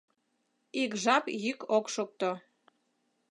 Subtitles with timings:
[0.81, 2.31] Ик жап йӱк ок шокто.